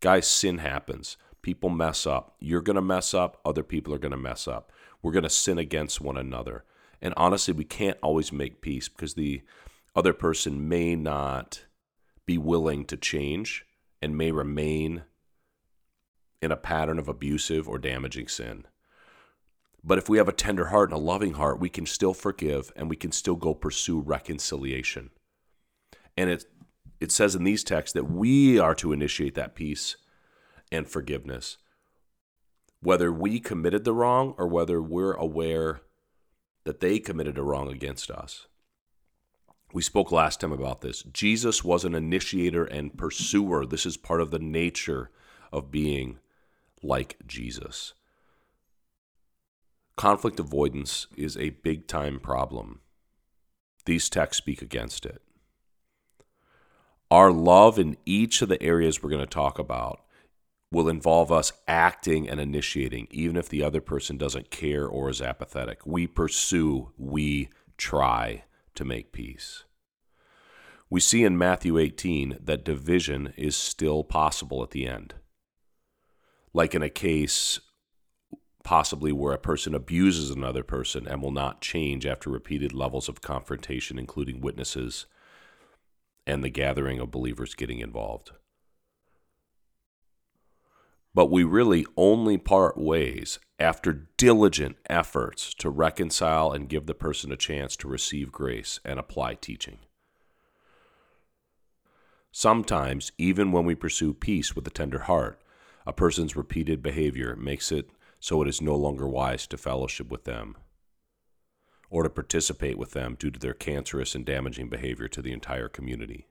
Guys, 0.00 0.26
sin 0.26 0.58
happens. 0.58 1.16
People 1.40 1.70
mess 1.70 2.06
up. 2.06 2.34
You're 2.40 2.60
going 2.60 2.76
to 2.76 2.82
mess 2.82 3.14
up. 3.14 3.40
Other 3.44 3.62
people 3.62 3.94
are 3.94 3.98
going 3.98 4.10
to 4.10 4.16
mess 4.16 4.48
up. 4.48 4.72
We're 5.02 5.12
going 5.12 5.22
to 5.22 5.30
sin 5.30 5.58
against 5.58 6.00
one 6.00 6.16
another. 6.16 6.64
And 7.00 7.14
honestly, 7.16 7.54
we 7.54 7.64
can't 7.64 7.98
always 8.02 8.32
make 8.32 8.60
peace 8.60 8.88
because 8.88 9.14
the 9.14 9.42
other 9.94 10.12
person 10.12 10.68
may 10.68 10.96
not 10.96 11.64
be 12.26 12.38
willing 12.38 12.84
to 12.86 12.96
change 12.96 13.66
and 14.02 14.18
may 14.18 14.32
remain 14.32 15.04
in 16.44 16.52
a 16.52 16.56
pattern 16.56 16.98
of 16.98 17.08
abusive 17.08 17.66
or 17.66 17.78
damaging 17.78 18.28
sin. 18.28 18.66
But 19.82 19.96
if 19.96 20.10
we 20.10 20.18
have 20.18 20.28
a 20.28 20.32
tender 20.32 20.66
heart 20.66 20.90
and 20.90 20.98
a 20.98 21.02
loving 21.02 21.34
heart, 21.34 21.58
we 21.58 21.70
can 21.70 21.86
still 21.86 22.12
forgive 22.12 22.70
and 22.76 22.90
we 22.90 22.96
can 22.96 23.12
still 23.12 23.34
go 23.34 23.54
pursue 23.54 24.00
reconciliation. 24.00 25.10
And 26.16 26.28
it 26.28 26.44
it 27.00 27.10
says 27.10 27.34
in 27.34 27.44
these 27.44 27.64
texts 27.64 27.92
that 27.94 28.10
we 28.10 28.58
are 28.58 28.74
to 28.76 28.92
initiate 28.92 29.34
that 29.34 29.54
peace 29.54 29.96
and 30.70 30.86
forgiveness. 30.86 31.56
Whether 32.80 33.12
we 33.12 33.40
committed 33.40 33.84
the 33.84 33.92
wrong 33.92 34.34
or 34.38 34.46
whether 34.46 34.80
we're 34.80 35.14
aware 35.14 35.80
that 36.64 36.80
they 36.80 36.98
committed 36.98 37.36
a 37.36 37.42
wrong 37.42 37.68
against 37.68 38.10
us. 38.10 38.46
We 39.72 39.82
spoke 39.82 40.12
last 40.12 40.40
time 40.40 40.52
about 40.52 40.82
this. 40.82 41.02
Jesus 41.02 41.64
was 41.64 41.84
an 41.84 41.94
initiator 41.94 42.64
and 42.64 42.96
pursuer. 42.96 43.66
This 43.66 43.84
is 43.84 43.96
part 43.96 44.20
of 44.20 44.30
the 44.30 44.38
nature 44.38 45.10
of 45.52 45.70
being 45.70 46.20
like 46.84 47.16
Jesus. 47.26 47.94
Conflict 49.96 50.38
avoidance 50.38 51.06
is 51.16 51.36
a 51.36 51.50
big 51.50 51.86
time 51.86 52.20
problem. 52.20 52.80
These 53.86 54.08
texts 54.08 54.38
speak 54.38 54.60
against 54.60 55.06
it. 55.06 55.22
Our 57.10 57.30
love 57.30 57.78
in 57.78 57.96
each 58.04 58.42
of 58.42 58.48
the 58.48 58.62
areas 58.62 59.02
we're 59.02 59.10
going 59.10 59.20
to 59.20 59.26
talk 59.26 59.58
about 59.58 60.00
will 60.72 60.88
involve 60.88 61.30
us 61.30 61.52
acting 61.68 62.28
and 62.28 62.40
initiating, 62.40 63.06
even 63.10 63.36
if 63.36 63.48
the 63.48 63.62
other 63.62 63.80
person 63.80 64.18
doesn't 64.18 64.50
care 64.50 64.86
or 64.86 65.08
is 65.08 65.22
apathetic. 65.22 65.86
We 65.86 66.08
pursue, 66.08 66.92
we 66.98 67.50
try 67.76 68.44
to 68.74 68.84
make 68.84 69.12
peace. 69.12 69.64
We 70.90 70.98
see 70.98 71.22
in 71.22 71.38
Matthew 71.38 71.78
18 71.78 72.38
that 72.42 72.64
division 72.64 73.32
is 73.36 73.56
still 73.56 74.02
possible 74.02 74.62
at 74.62 74.70
the 74.70 74.86
end 74.86 75.14
like 76.54 76.74
in 76.74 76.82
a 76.82 76.88
case 76.88 77.60
possibly 78.62 79.12
where 79.12 79.34
a 79.34 79.38
person 79.38 79.74
abuses 79.74 80.30
another 80.30 80.62
person 80.62 81.06
and 81.06 81.20
will 81.20 81.30
not 81.30 81.60
change 81.60 82.06
after 82.06 82.30
repeated 82.30 82.72
levels 82.72 83.08
of 83.08 83.20
confrontation, 83.20 83.98
including 83.98 84.40
witnesses 84.40 85.04
and 86.26 86.42
the 86.42 86.48
gathering 86.48 86.98
of 86.98 87.10
believers 87.10 87.54
getting 87.54 87.80
involved. 87.80 88.32
But 91.12 91.30
we 91.30 91.44
really 91.44 91.86
only 91.96 92.38
part 92.38 92.78
ways 92.78 93.38
after 93.58 94.08
diligent 94.16 94.76
efforts 94.88 95.54
to 95.54 95.68
reconcile 95.68 96.50
and 96.50 96.68
give 96.68 96.86
the 96.86 96.94
person 96.94 97.30
a 97.30 97.36
chance 97.36 97.76
to 97.76 97.88
receive 97.88 98.32
grace 98.32 98.80
and 98.84 98.98
apply 98.98 99.34
teaching. 99.34 99.78
Sometimes, 102.32 103.12
even 103.16 103.52
when 103.52 103.64
we 103.64 103.76
pursue 103.76 104.12
peace 104.12 104.56
with 104.56 104.66
a 104.66 104.70
tender 104.70 105.00
heart, 105.00 105.40
a 105.86 105.92
person's 105.92 106.36
repeated 106.36 106.82
behavior 106.82 107.36
makes 107.36 107.70
it 107.70 107.90
so 108.18 108.40
it 108.40 108.48
is 108.48 108.62
no 108.62 108.74
longer 108.74 109.06
wise 109.06 109.46
to 109.46 109.58
fellowship 109.58 110.10
with 110.10 110.24
them 110.24 110.56
or 111.90 112.02
to 112.02 112.10
participate 112.10 112.78
with 112.78 112.92
them 112.92 113.16
due 113.18 113.30
to 113.30 113.38
their 113.38 113.54
cancerous 113.54 114.14
and 114.14 114.24
damaging 114.24 114.68
behavior 114.68 115.06
to 115.08 115.20
the 115.20 115.32
entire 115.32 115.68
community. 115.68 116.26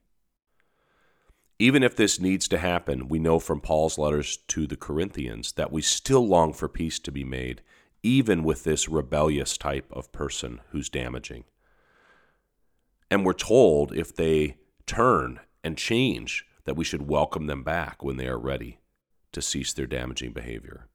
Even 1.59 1.83
if 1.83 1.95
this 1.95 2.19
needs 2.19 2.47
to 2.47 2.57
happen, 2.57 3.07
we 3.07 3.19
know 3.19 3.39
from 3.39 3.61
Paul's 3.61 3.97
letters 3.97 4.37
to 4.47 4.65
the 4.65 4.75
Corinthians 4.75 5.53
that 5.53 5.71
we 5.71 5.81
still 5.81 6.27
long 6.27 6.51
for 6.51 6.67
peace 6.67 6.99
to 6.99 7.11
be 7.11 7.23
made, 7.23 7.61
even 8.01 8.43
with 8.43 8.63
this 8.63 8.89
rebellious 8.89 9.57
type 9.57 9.85
of 9.93 10.11
person 10.11 10.59
who's 10.71 10.89
damaging. 10.89 11.43
And 13.09 13.23
we're 13.23 13.33
told 13.33 13.95
if 13.95 14.13
they 14.13 14.57
turn 14.87 15.39
and 15.63 15.77
change, 15.77 16.45
that 16.65 16.75
we 16.75 16.83
should 16.83 17.07
welcome 17.07 17.47
them 17.47 17.63
back 17.63 18.03
when 18.03 18.17
they 18.17 18.27
are 18.27 18.39
ready 18.39 18.79
to 19.33 19.41
cease 19.41 19.73
their 19.73 19.87
damaging 19.87 20.31
behavior. 20.31 20.87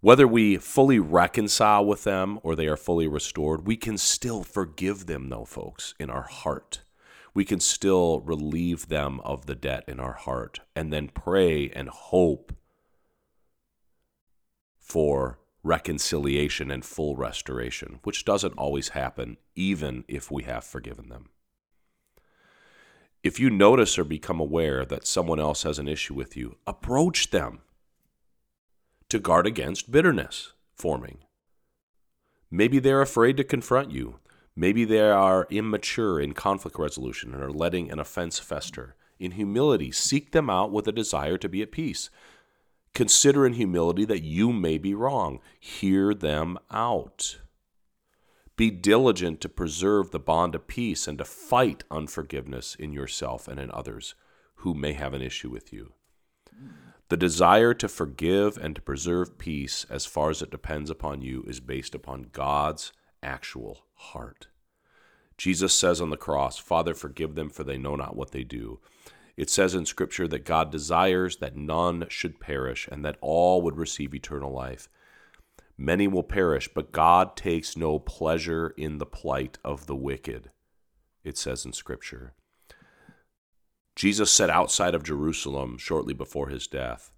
Whether 0.00 0.28
we 0.28 0.58
fully 0.58 0.98
reconcile 0.98 1.84
with 1.84 2.04
them 2.04 2.38
or 2.42 2.54
they 2.54 2.66
are 2.66 2.76
fully 2.76 3.06
restored, 3.08 3.66
we 3.66 3.76
can 3.76 3.96
still 3.96 4.42
forgive 4.42 5.06
them, 5.06 5.30
though, 5.30 5.46
folks, 5.46 5.94
in 5.98 6.10
our 6.10 6.24
heart. 6.24 6.82
We 7.32 7.44
can 7.44 7.58
still 7.58 8.20
relieve 8.20 8.88
them 8.88 9.20
of 9.20 9.46
the 9.46 9.54
debt 9.54 9.84
in 9.88 9.98
our 9.98 10.12
heart 10.12 10.60
and 10.76 10.92
then 10.92 11.08
pray 11.08 11.70
and 11.70 11.88
hope 11.88 12.52
for 14.78 15.38
reconciliation 15.62 16.70
and 16.70 16.84
full 16.84 17.16
restoration, 17.16 17.98
which 18.04 18.26
doesn't 18.26 18.52
always 18.58 18.90
happen, 18.90 19.38
even 19.56 20.04
if 20.06 20.30
we 20.30 20.42
have 20.42 20.62
forgiven 20.62 21.08
them. 21.08 21.30
If 23.24 23.40
you 23.40 23.48
notice 23.48 23.98
or 23.98 24.04
become 24.04 24.38
aware 24.38 24.84
that 24.84 25.06
someone 25.06 25.40
else 25.40 25.62
has 25.62 25.78
an 25.78 25.88
issue 25.88 26.12
with 26.12 26.36
you, 26.36 26.56
approach 26.66 27.30
them 27.30 27.62
to 29.08 29.18
guard 29.18 29.46
against 29.46 29.90
bitterness 29.90 30.52
forming. 30.76 31.20
Maybe 32.50 32.78
they're 32.78 33.00
afraid 33.00 33.38
to 33.38 33.44
confront 33.44 33.90
you. 33.90 34.20
Maybe 34.54 34.84
they 34.84 35.00
are 35.00 35.46
immature 35.48 36.20
in 36.20 36.34
conflict 36.34 36.78
resolution 36.78 37.32
and 37.32 37.42
are 37.42 37.50
letting 37.50 37.90
an 37.90 37.98
offense 37.98 38.38
fester. 38.38 38.94
In 39.18 39.30
humility, 39.30 39.90
seek 39.90 40.32
them 40.32 40.50
out 40.50 40.70
with 40.70 40.86
a 40.86 40.92
desire 40.92 41.38
to 41.38 41.48
be 41.48 41.62
at 41.62 41.72
peace. 41.72 42.10
Consider 42.92 43.46
in 43.46 43.54
humility 43.54 44.04
that 44.04 44.22
you 44.22 44.52
may 44.52 44.76
be 44.76 44.92
wrong. 44.92 45.40
Hear 45.58 46.12
them 46.12 46.58
out. 46.70 47.38
Be 48.56 48.70
diligent 48.70 49.40
to 49.40 49.48
preserve 49.48 50.10
the 50.10 50.20
bond 50.20 50.54
of 50.54 50.68
peace 50.68 51.08
and 51.08 51.18
to 51.18 51.24
fight 51.24 51.82
unforgiveness 51.90 52.76
in 52.76 52.92
yourself 52.92 53.48
and 53.48 53.58
in 53.58 53.70
others 53.72 54.14
who 54.56 54.74
may 54.74 54.92
have 54.92 55.12
an 55.12 55.22
issue 55.22 55.50
with 55.50 55.72
you. 55.72 55.92
The 57.08 57.16
desire 57.16 57.74
to 57.74 57.88
forgive 57.88 58.56
and 58.56 58.76
to 58.76 58.82
preserve 58.82 59.38
peace, 59.38 59.84
as 59.90 60.06
far 60.06 60.30
as 60.30 60.40
it 60.40 60.50
depends 60.50 60.88
upon 60.88 61.20
you, 61.20 61.44
is 61.46 61.60
based 61.60 61.94
upon 61.94 62.30
God's 62.32 62.92
actual 63.22 63.84
heart. 63.94 64.46
Jesus 65.36 65.74
says 65.74 66.00
on 66.00 66.10
the 66.10 66.16
cross, 66.16 66.56
Father, 66.58 66.94
forgive 66.94 67.34
them, 67.34 67.50
for 67.50 67.64
they 67.64 67.76
know 67.76 67.96
not 67.96 68.16
what 68.16 68.30
they 68.30 68.44
do. 68.44 68.80
It 69.36 69.50
says 69.50 69.74
in 69.74 69.84
Scripture 69.84 70.28
that 70.28 70.44
God 70.44 70.70
desires 70.70 71.38
that 71.38 71.56
none 71.56 72.06
should 72.08 72.40
perish 72.40 72.88
and 72.90 73.04
that 73.04 73.18
all 73.20 73.60
would 73.62 73.76
receive 73.76 74.14
eternal 74.14 74.52
life. 74.52 74.88
Many 75.76 76.06
will 76.06 76.22
perish, 76.22 76.68
but 76.72 76.92
God 76.92 77.36
takes 77.36 77.76
no 77.76 77.98
pleasure 77.98 78.74
in 78.76 78.98
the 78.98 79.06
plight 79.06 79.58
of 79.64 79.86
the 79.86 79.96
wicked, 79.96 80.50
it 81.24 81.36
says 81.36 81.64
in 81.64 81.72
Scripture. 81.72 82.34
Jesus 83.96 84.30
said 84.30 84.50
outside 84.50 84.94
of 84.94 85.02
Jerusalem 85.02 85.78
shortly 85.78 86.14
before 86.14 86.48
his 86.48 86.66
death, 86.66 87.10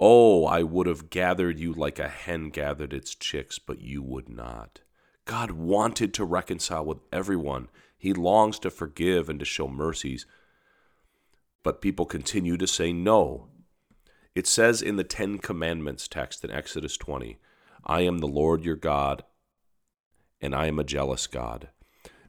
Oh, 0.00 0.44
I 0.44 0.62
would 0.62 0.86
have 0.86 1.08
gathered 1.08 1.58
you 1.58 1.72
like 1.72 1.98
a 1.98 2.08
hen 2.08 2.50
gathered 2.50 2.92
its 2.92 3.14
chicks, 3.14 3.58
but 3.58 3.80
you 3.80 4.02
would 4.02 4.28
not. 4.28 4.80
God 5.24 5.52
wanted 5.52 6.12
to 6.14 6.24
reconcile 6.24 6.84
with 6.84 6.98
everyone. 7.12 7.68
He 7.96 8.12
longs 8.12 8.58
to 8.60 8.70
forgive 8.70 9.28
and 9.28 9.38
to 9.38 9.44
show 9.44 9.68
mercies. 9.68 10.26
But 11.62 11.80
people 11.80 12.04
continue 12.04 12.56
to 12.58 12.66
say 12.66 12.92
no. 12.92 13.48
It 14.34 14.48
says 14.48 14.82
in 14.82 14.96
the 14.96 15.04
Ten 15.04 15.38
Commandments 15.38 16.08
text 16.08 16.44
in 16.44 16.50
Exodus 16.50 16.96
20, 16.96 17.38
I 17.84 18.00
am 18.00 18.18
the 18.18 18.26
Lord 18.26 18.64
your 18.64 18.74
God, 18.74 19.22
and 20.40 20.54
I 20.56 20.66
am 20.66 20.80
a 20.80 20.84
jealous 20.84 21.28
God, 21.28 21.68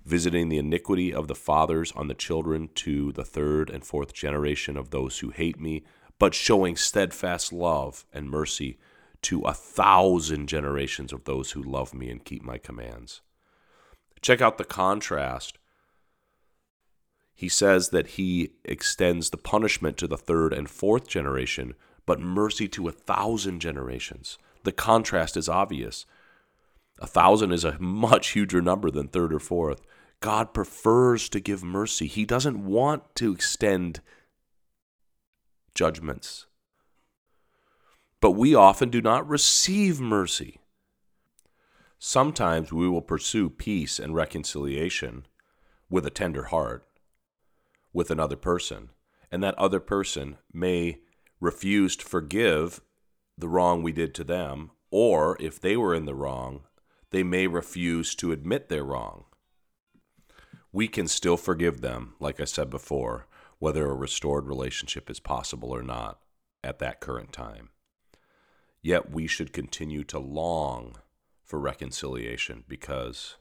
visiting 0.04 0.50
the 0.50 0.60
iniquity 0.60 1.12
of 1.12 1.28
the 1.28 1.34
fathers 1.34 1.92
on 1.94 2.08
the 2.08 2.14
children 2.14 2.70
to 2.76 3.12
the 3.14 3.26
third 3.26 3.72
and 3.72 3.84
fourth 3.84 4.14
generation 4.14 4.78
of 4.78 4.92
those 4.92 5.20
who 5.20 5.32
hate 5.32 5.60
me, 5.60 5.84
but 6.20 6.36
showing 6.36 6.76
steadfast 6.76 7.52
love 7.52 8.06
and 8.14 8.30
mercy 8.30 8.78
to 9.24 9.42
a 9.42 9.54
thousand 9.54 10.48
generations 10.48 11.12
of 11.12 11.24
those 11.24 11.52
who 11.52 11.64
love 11.64 11.96
me 11.96 12.12
and 12.12 12.24
keep 12.24 12.44
my 12.44 12.60
commands. 12.60 13.22
Check 14.22 14.42
out 14.42 14.60
the 14.60 14.64
contrast. 14.64 15.58
He 17.34 17.50
says 17.50 17.90
that 17.90 18.10
he 18.10 18.52
extends 18.64 19.32
the 19.32 19.38
punishment 19.38 19.98
to 19.98 20.08
the 20.08 20.18
third 20.18 20.54
and 20.54 20.70
fourth 20.70 21.08
generation, 21.08 21.74
but 22.06 22.20
mercy 22.20 22.68
to 22.70 22.88
a 22.88 22.92
thousand 22.92 23.60
generations. 23.60 24.38
The 24.64 24.72
contrast 24.72 25.38
is 25.38 25.50
obvious. 25.50 26.06
A 27.00 27.08
thousand 27.08 27.52
is 27.52 27.64
a 27.64 27.80
much 27.80 28.30
huger 28.30 28.62
number 28.62 28.90
than 28.90 29.08
third 29.08 29.34
or 29.34 29.40
fourth. 29.40 29.82
God 30.22 30.54
prefers 30.54 31.30
to 31.30 31.40
give 31.40 31.64
mercy. 31.64 32.08
He 32.08 32.26
doesn't 32.26 32.66
want 32.66 33.16
to 33.16 33.34
extend 33.34 34.02
judgments. 35.74 36.46
But 38.22 38.32
we 38.32 38.56
often 38.56 38.90
do 38.90 39.02
not 39.02 39.28
receive 39.28 40.00
mercy. 40.00 40.60
Sometimes 42.00 42.72
we 42.72 42.88
will 42.88 43.02
pursue 43.02 43.50
peace 43.50 44.00
and 44.00 44.16
reconciliation 44.16 45.26
with 45.90 46.06
a 46.06 46.10
tender 46.10 46.46
heart 46.46 46.88
with 47.94 48.12
another 48.12 48.36
person, 48.36 48.90
and 49.32 49.44
that 49.44 49.58
other 49.58 49.80
person 49.80 50.38
may 50.52 51.00
refuse 51.40 51.96
to 51.98 52.06
forgive 52.06 52.82
the 53.38 53.50
wrong 53.50 53.84
we 53.84 53.92
did 53.92 54.14
to 54.16 54.24
them, 54.24 54.72
or 54.92 55.38
if 55.40 55.60
they 55.60 55.76
were 55.76 55.94
in 55.94 56.06
the 56.06 56.16
wrong, 56.16 56.62
they 57.12 57.24
may 57.24 57.48
refuse 57.48 58.16
to 58.16 58.32
admit 58.32 58.70
they're 58.70 58.84
wrong. 58.84 59.26
We 60.72 60.88
can 60.88 61.08
still 61.08 61.38
forgive 61.38 61.82
them, 61.82 62.16
like 62.20 62.40
I 62.40 62.46
said 62.46 62.70
before, 62.70 63.28
whether 63.60 63.86
a 63.86 63.96
restored 63.96 64.48
relationship 64.48 65.10
is 65.10 65.20
possible 65.20 65.72
or 65.72 65.82
not 65.82 66.20
at 66.64 66.80
that 66.80 67.00
current 67.00 67.32
time. 67.32 67.70
Yet 68.82 69.12
we 69.12 69.28
should 69.28 69.54
continue 69.54 70.04
to 70.06 70.20
long 70.20 70.98
for 71.44 71.60
reconciliation 71.60 72.64
because 72.68 73.38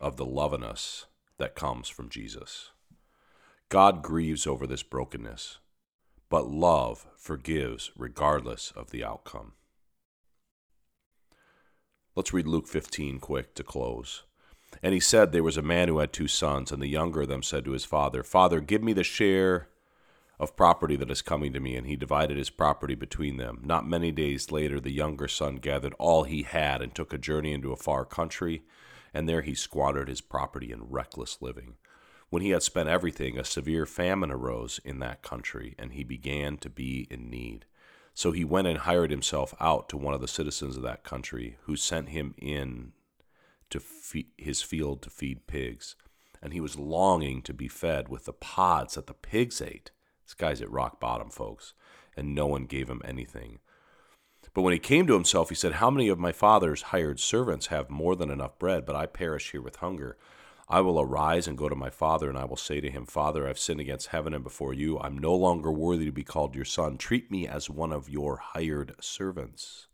of 0.00 0.16
the 0.16 0.26
love 0.26 0.52
in 0.52 0.62
us 0.62 1.06
that 1.38 1.54
comes 1.54 1.88
from 1.88 2.08
Jesus. 2.08 2.70
God 3.68 4.02
grieves 4.02 4.46
over 4.46 4.66
this 4.66 4.82
brokenness, 4.82 5.58
but 6.30 6.50
love 6.50 7.06
forgives 7.16 7.90
regardless 7.96 8.72
of 8.76 8.90
the 8.90 9.04
outcome. 9.04 9.52
Let's 12.14 12.32
read 12.32 12.48
Luke 12.48 12.66
15 12.66 13.20
quick 13.20 13.54
to 13.54 13.62
close. 13.62 14.24
And 14.82 14.92
he 14.92 15.00
said, 15.00 15.32
There 15.32 15.42
was 15.42 15.56
a 15.56 15.62
man 15.62 15.88
who 15.88 15.98
had 15.98 16.12
two 16.12 16.28
sons, 16.28 16.72
and 16.72 16.82
the 16.82 16.88
younger 16.88 17.22
of 17.22 17.28
them 17.28 17.42
said 17.42 17.64
to 17.64 17.72
his 17.72 17.84
father, 17.84 18.22
Father, 18.22 18.60
give 18.60 18.82
me 18.82 18.92
the 18.92 19.04
share 19.04 19.68
of 20.38 20.56
property 20.56 20.96
that 20.96 21.10
is 21.10 21.22
coming 21.22 21.52
to 21.52 21.60
me. 21.60 21.76
And 21.76 21.86
he 21.86 21.96
divided 21.96 22.36
his 22.36 22.50
property 22.50 22.94
between 22.94 23.36
them. 23.36 23.60
Not 23.64 23.88
many 23.88 24.12
days 24.12 24.52
later, 24.52 24.80
the 24.80 24.92
younger 24.92 25.28
son 25.28 25.56
gathered 25.56 25.94
all 25.98 26.24
he 26.24 26.42
had 26.42 26.82
and 26.82 26.94
took 26.94 27.12
a 27.12 27.18
journey 27.18 27.52
into 27.52 27.72
a 27.72 27.76
far 27.76 28.04
country, 28.04 28.62
and 29.14 29.28
there 29.28 29.42
he 29.42 29.54
squandered 29.54 30.08
his 30.08 30.20
property 30.20 30.70
in 30.70 30.84
reckless 30.84 31.38
living. 31.40 31.76
When 32.30 32.42
he 32.42 32.50
had 32.50 32.62
spent 32.62 32.88
everything, 32.88 33.38
a 33.38 33.44
severe 33.44 33.86
famine 33.86 34.30
arose 34.30 34.80
in 34.84 34.98
that 34.98 35.22
country, 35.22 35.74
and 35.78 35.92
he 35.92 36.04
began 36.04 36.58
to 36.58 36.68
be 36.68 37.06
in 37.10 37.30
need. 37.30 37.64
So 38.12 38.32
he 38.32 38.44
went 38.44 38.66
and 38.66 38.78
hired 38.80 39.10
himself 39.10 39.54
out 39.60 39.88
to 39.88 39.96
one 39.96 40.12
of 40.12 40.20
the 40.20 40.28
citizens 40.28 40.76
of 40.76 40.82
that 40.82 41.04
country, 41.04 41.56
who 41.62 41.76
sent 41.76 42.10
him 42.10 42.34
in 42.36 42.92
to 43.70 43.80
his 44.36 44.60
field 44.60 45.02
to 45.02 45.10
feed 45.10 45.46
pigs. 45.46 45.96
And 46.42 46.52
he 46.52 46.60
was 46.60 46.78
longing 46.78 47.42
to 47.42 47.54
be 47.54 47.68
fed 47.68 48.08
with 48.08 48.24
the 48.24 48.32
pods 48.32 48.94
that 48.94 49.06
the 49.06 49.14
pigs 49.14 49.62
ate. 49.62 49.90
This 50.24 50.34
guy's 50.34 50.60
at 50.60 50.70
rock 50.70 51.00
bottom, 51.00 51.30
folks, 51.30 51.72
and 52.16 52.34
no 52.34 52.46
one 52.46 52.66
gave 52.66 52.90
him 52.90 53.02
anything. 53.04 53.60
But 54.54 54.62
when 54.62 54.72
he 54.72 54.78
came 54.78 55.06
to 55.06 55.14
himself, 55.14 55.48
he 55.48 55.54
said, 55.54 55.74
How 55.74 55.90
many 55.90 56.08
of 56.08 56.18
my 56.18 56.32
father's 56.32 56.82
hired 56.82 57.20
servants 57.20 57.68
have 57.68 57.90
more 57.90 58.16
than 58.16 58.30
enough 58.30 58.58
bread, 58.58 58.84
but 58.84 58.96
I 58.96 59.06
perish 59.06 59.52
here 59.52 59.62
with 59.62 59.76
hunger? 59.76 60.16
I 60.70 60.82
will 60.82 61.00
arise 61.00 61.48
and 61.48 61.56
go 61.56 61.70
to 61.70 61.74
my 61.74 61.88
father, 61.88 62.28
and 62.28 62.36
I 62.36 62.44
will 62.44 62.56
say 62.56 62.80
to 62.80 62.90
him, 62.90 63.06
Father, 63.06 63.48
I've 63.48 63.58
sinned 63.58 63.80
against 63.80 64.08
heaven 64.08 64.34
and 64.34 64.44
before 64.44 64.74
you. 64.74 64.98
I'm 64.98 65.16
no 65.16 65.34
longer 65.34 65.72
worthy 65.72 66.04
to 66.04 66.12
be 66.12 66.24
called 66.24 66.54
your 66.54 66.66
son. 66.66 66.98
Treat 66.98 67.30
me 67.30 67.48
as 67.48 67.70
one 67.70 67.90
of 67.90 68.10
your 68.10 68.36
hired 68.36 68.94
servants. 69.00 69.86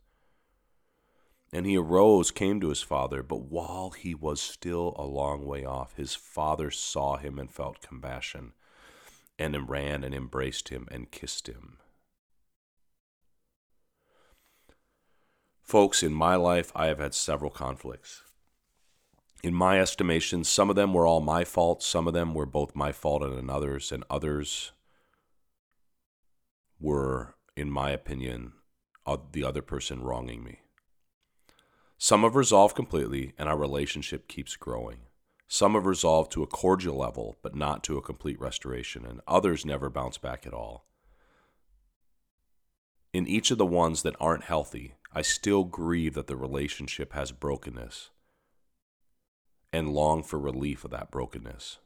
And 1.52 1.64
he 1.64 1.76
arose, 1.76 2.32
came 2.32 2.60
to 2.60 2.70
his 2.70 2.82
father, 2.82 3.22
but 3.22 3.42
while 3.42 3.90
he 3.90 4.16
was 4.16 4.40
still 4.40 4.96
a 4.98 5.04
long 5.04 5.46
way 5.46 5.64
off, 5.64 5.94
his 5.94 6.16
father 6.16 6.72
saw 6.72 7.18
him 7.18 7.38
and 7.38 7.48
felt 7.48 7.80
compassion, 7.80 8.54
and 9.38 9.68
ran 9.68 10.02
and 10.02 10.12
embraced 10.12 10.70
him 10.70 10.88
and 10.90 11.12
kissed 11.12 11.46
him. 11.46 11.78
Folks, 15.62 16.02
in 16.02 16.12
my 16.12 16.34
life, 16.34 16.72
I 16.74 16.86
have 16.86 16.98
had 16.98 17.14
several 17.14 17.52
conflicts. 17.52 18.23
In 19.44 19.52
my 19.52 19.78
estimation, 19.78 20.42
some 20.42 20.70
of 20.70 20.76
them 20.76 20.94
were 20.94 21.06
all 21.06 21.20
my 21.20 21.44
fault, 21.44 21.82
some 21.82 22.08
of 22.08 22.14
them 22.14 22.32
were 22.32 22.46
both 22.46 22.74
my 22.74 22.92
fault 22.92 23.22
and 23.22 23.34
another's, 23.34 23.92
and 23.92 24.02
others 24.08 24.72
were, 26.80 27.34
in 27.54 27.70
my 27.70 27.90
opinion, 27.90 28.54
the 29.32 29.44
other 29.44 29.60
person 29.60 30.02
wronging 30.02 30.42
me. 30.42 30.60
Some 31.98 32.22
have 32.22 32.36
resolved 32.36 32.74
completely, 32.74 33.34
and 33.36 33.46
our 33.46 33.58
relationship 33.58 34.28
keeps 34.28 34.56
growing. 34.56 35.00
Some 35.46 35.74
have 35.74 35.84
resolved 35.84 36.32
to 36.32 36.42
a 36.42 36.46
cordial 36.46 36.96
level, 36.96 37.36
but 37.42 37.54
not 37.54 37.84
to 37.84 37.98
a 37.98 38.02
complete 38.02 38.40
restoration, 38.40 39.04
and 39.04 39.20
others 39.28 39.66
never 39.66 39.90
bounce 39.90 40.16
back 40.16 40.46
at 40.46 40.54
all. 40.54 40.86
In 43.12 43.28
each 43.28 43.50
of 43.50 43.58
the 43.58 43.66
ones 43.66 44.04
that 44.04 44.16
aren't 44.18 44.44
healthy, 44.44 44.94
I 45.12 45.20
still 45.20 45.64
grieve 45.64 46.14
that 46.14 46.28
the 46.28 46.36
relationship 46.38 47.12
has 47.12 47.30
brokenness 47.30 48.08
and 49.74 49.92
long 49.92 50.22
for 50.22 50.38
relief 50.38 50.84
of 50.84 50.92
that 50.92 51.10
brokenness. 51.10 51.78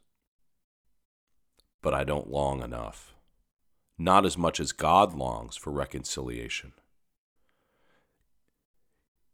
But 1.80 1.94
I 1.94 2.04
don't 2.04 2.30
long 2.30 2.62
enough, 2.62 3.14
not 3.96 4.26
as 4.26 4.36
much 4.36 4.60
as 4.60 4.72
God 4.72 5.14
longs 5.14 5.56
for 5.56 5.70
reconciliation. 5.70 6.74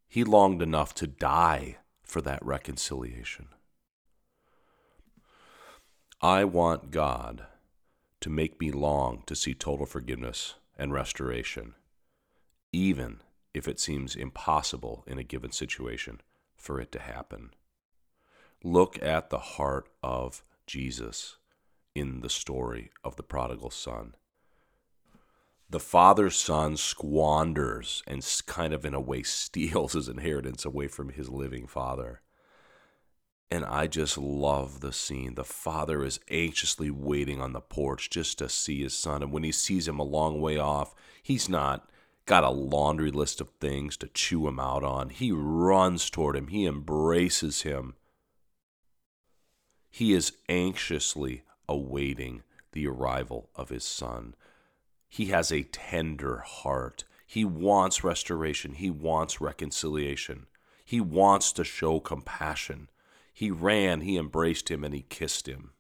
He 0.07 0.23
longed 0.23 0.63
enough 0.63 0.95
to 0.95 1.09
die 1.09 1.79
for 2.05 2.23
that 2.23 2.47
reconciliation. 2.47 3.49
I 6.21 6.45
want 6.45 6.93
God 6.93 7.47
to 8.21 8.31
make 8.31 8.61
me 8.61 8.71
long 8.71 9.25
to 9.27 9.35
see 9.35 9.55
total 9.55 9.85
forgiveness 9.85 10.55
and 10.79 10.93
restoration, 10.93 11.75
even 12.73 13.19
if 13.53 13.67
it 13.67 13.81
seems 13.81 14.15
impossible 14.15 15.03
in 15.09 15.19
a 15.19 15.25
given 15.25 15.51
situation 15.51 16.21
for 16.55 16.81
it 16.81 16.93
to 16.93 17.01
happen. 17.01 17.51
Look 18.65 19.01
at 19.01 19.31
the 19.31 19.39
heart 19.39 19.89
of 20.03 20.43
Jesus 20.67 21.37
in 21.95 22.21
the 22.21 22.31
story 22.31 22.91
of 23.05 23.15
the 23.15 23.23
prodigal 23.23 23.71
son 23.71 24.15
the 25.75 25.81
father's 25.81 26.37
son 26.37 26.77
squanders 26.77 28.05
and 28.07 28.25
kind 28.47 28.73
of 28.73 28.85
in 28.85 28.95
a 28.95 29.01
way 29.01 29.23
steals 29.25 29.95
his 29.95 30.09
inheritance 30.09 30.65
away 30.65 30.87
from 30.87 31.09
his 31.09 31.29
living 31.29 31.67
father. 31.67 32.21
And 33.51 33.65
I 33.65 33.89
just 33.89 34.17
love 34.17 34.81
the 34.81 34.93
scene. 34.93 35.35
The 35.35 35.45
father 35.45 36.05
is 36.05 36.21
anxiously 36.31 36.91
waiting 36.91 37.41
on 37.41 37.53
the 37.53 37.61
porch 37.61 38.09
just 38.09 38.39
to 38.39 38.49
see 38.49 38.83
his 38.83 38.97
son. 38.97 39.23
And 39.23 39.33
when 39.33 39.43
he 39.43 39.51
sees 39.51 39.89
him 39.89 39.99
a 39.99 40.05
long 40.05 40.41
way 40.41 40.59
off, 40.59 40.95
he's 41.23 41.49
not 41.49 41.91
got 42.27 42.45
a 42.45 42.51
laundry 42.51 43.11
list 43.11 43.41
of 43.41 43.51
things 43.61 43.97
to 43.97 44.09
chew 44.09 44.47
him 44.49 44.61
out 44.61 44.85
on. 44.85 45.11
He 45.11 45.31
runs 45.31 46.09
toward 46.09 46.37
him, 46.37 46.49
he 46.49 46.67
embraces 46.67 47.63
him. 47.63 47.95
He 49.95 50.13
is 50.13 50.33
anxiously 50.49 51.45
awaiting 51.69 52.43
the 52.73 52.89
arrival 52.89 53.49
of 53.55 53.69
his 53.69 53.85
son. 53.85 54.35
He 55.09 55.27
has 55.27 55.53
a 55.53 55.63
tender 55.63 56.39
heart. 56.39 57.05
He 57.29 57.45
wants 57.45 58.03
restoration. 58.03 58.73
He 58.73 58.91
wants 58.91 59.41
reconciliation. 59.41 60.47
He 60.85 61.01
wants 61.01 61.53
to 61.53 61.63
show 61.63 62.01
compassion. 62.01 62.89
He 63.33 63.53
ran, 63.53 64.01
he 64.01 64.19
embraced 64.19 64.69
him, 64.69 64.83
and 64.83 64.93
he 64.93 65.03
kissed 65.03 65.49
him. 65.49 65.75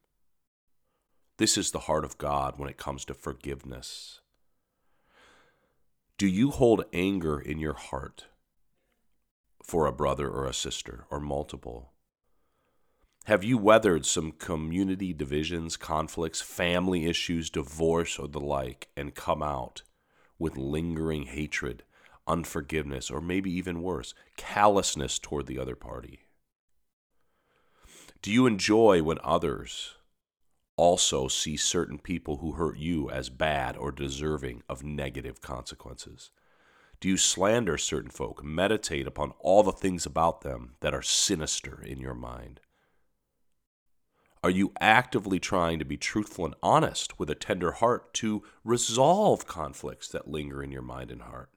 This 1.38 1.58
is 1.58 1.72
the 1.72 1.80
heart 1.90 2.04
of 2.04 2.16
God 2.16 2.54
when 2.56 2.68
it 2.68 2.76
comes 2.76 3.04
to 3.06 3.14
forgiveness. 3.14 4.20
Do 6.18 6.28
you 6.28 6.52
hold 6.52 6.84
anger 6.92 7.40
in 7.40 7.58
your 7.58 7.74
heart 7.74 8.26
for 9.60 9.88
a 9.88 9.92
brother 9.92 10.30
or 10.30 10.46
a 10.46 10.54
sister 10.54 11.04
or 11.10 11.18
multiple? 11.18 11.93
Have 13.26 13.42
you 13.42 13.56
weathered 13.56 14.04
some 14.04 14.32
community 14.32 15.14
divisions, 15.14 15.78
conflicts, 15.78 16.42
family 16.42 17.06
issues, 17.06 17.48
divorce, 17.48 18.18
or 18.18 18.28
the 18.28 18.38
like, 18.38 18.88
and 18.98 19.14
come 19.14 19.42
out 19.42 19.80
with 20.38 20.58
lingering 20.58 21.22
hatred, 21.22 21.84
unforgiveness, 22.26 23.10
or 23.10 23.22
maybe 23.22 23.50
even 23.50 23.80
worse, 23.80 24.12
callousness 24.36 25.18
toward 25.18 25.46
the 25.46 25.58
other 25.58 25.74
party? 25.74 26.26
Do 28.20 28.30
you 28.30 28.46
enjoy 28.46 29.02
when 29.02 29.18
others 29.24 29.94
also 30.76 31.26
see 31.26 31.56
certain 31.56 31.98
people 31.98 32.38
who 32.38 32.52
hurt 32.52 32.76
you 32.76 33.08
as 33.08 33.30
bad 33.30 33.74
or 33.78 33.90
deserving 33.90 34.62
of 34.68 34.84
negative 34.84 35.40
consequences? 35.40 36.30
Do 37.00 37.08
you 37.08 37.16
slander 37.16 37.78
certain 37.78 38.10
folk, 38.10 38.44
meditate 38.44 39.06
upon 39.06 39.32
all 39.38 39.62
the 39.62 39.72
things 39.72 40.04
about 40.04 40.42
them 40.42 40.74
that 40.80 40.92
are 40.92 41.00
sinister 41.00 41.82
in 41.82 42.00
your 42.00 42.14
mind? 42.14 42.60
Are 44.44 44.50
you 44.50 44.72
actively 44.78 45.40
trying 45.40 45.78
to 45.78 45.86
be 45.86 45.96
truthful 45.96 46.44
and 46.44 46.54
honest 46.62 47.18
with 47.18 47.30
a 47.30 47.34
tender 47.34 47.70
heart 47.72 48.12
to 48.16 48.42
resolve 48.62 49.46
conflicts 49.46 50.06
that 50.08 50.28
linger 50.28 50.62
in 50.62 50.70
your 50.70 50.82
mind 50.82 51.10
and 51.10 51.22
heart? 51.22 51.48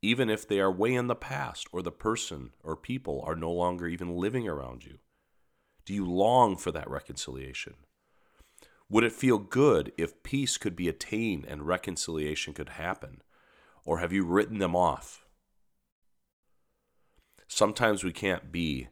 Even 0.00 0.30
if 0.30 0.46
they 0.46 0.60
are 0.60 0.70
way 0.70 0.94
in 0.94 1.08
the 1.08 1.16
past 1.16 1.66
or 1.72 1.82
the 1.82 1.90
person 1.90 2.50
or 2.62 2.76
people 2.76 3.20
are 3.26 3.34
no 3.34 3.50
longer 3.50 3.88
even 3.88 4.16
living 4.16 4.46
around 4.46 4.84
you? 4.84 4.98
Do 5.84 5.92
you 5.92 6.08
long 6.08 6.56
for 6.56 6.70
that 6.70 6.88
reconciliation? 6.88 7.74
Would 8.88 9.02
it 9.02 9.12
feel 9.12 9.38
good 9.38 9.90
if 9.98 10.22
peace 10.22 10.56
could 10.56 10.76
be 10.76 10.88
attained 10.88 11.46
and 11.46 11.66
reconciliation 11.66 12.54
could 12.54 12.68
happen? 12.68 13.22
Or 13.84 13.98
have 13.98 14.12
you 14.12 14.24
written 14.24 14.58
them 14.58 14.76
off? 14.76 15.26
Sometimes 17.48 18.04
we 18.04 18.12
can't 18.12 18.52
be 18.52 18.86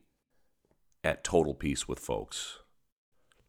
at 1.04 1.22
total 1.22 1.54
peace 1.54 1.86
with 1.86 2.00
folks 2.00 2.58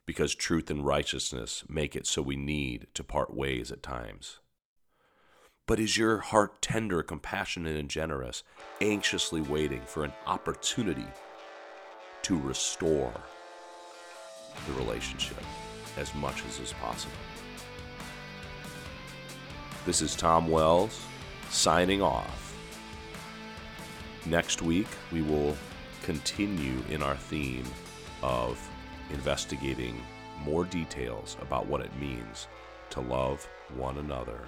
because 0.08 0.34
truth 0.34 0.72
and 0.72 0.84
righteousness 0.84 1.63
make 1.70 1.96
it 1.96 2.08
so 2.08 2.24
we 2.24 2.36
need 2.36 2.88
to 2.96 3.04
part 3.04 3.32
ways 3.32 3.72
at 3.72 3.84
times. 3.84 4.39
But 5.67 5.80
is 5.80 5.98
your 5.98 6.17
heart 6.17 6.60
tender, 6.63 7.04
compassionate, 7.04 7.78
and 7.78 7.89
generous, 7.89 8.41
anxiously 8.82 9.41
waiting 9.41 9.82
for 9.86 10.04
an 10.04 10.13
opportunity 10.26 11.06
to 12.24 12.39
restore 12.39 13.13
the 14.65 14.74
relationship? 14.74 15.43
as 15.98 16.13
much 16.15 16.46
as 16.46 16.60
is 16.60 16.74
possible. 16.74 17.15
This 19.86 20.02
is 20.02 20.15
Tom 20.15 20.48
Wells 20.48 21.02
signing 21.50 22.02
off. 22.02 22.56
Next 24.26 24.62
week, 24.62 24.88
we 25.12 25.22
will 25.22 25.56
continue 26.04 26.78
in 26.89 27.02
our 27.02 27.15
theme 27.15 27.65
of 28.22 28.60
investigating 29.12 30.02
more 30.43 30.65
details 30.65 31.38
about 31.41 31.67
what 31.67 31.82
it 31.82 31.96
means 32.00 32.48
to 32.89 33.02
love 33.02 33.48
one 33.76 33.98
another 33.98 34.39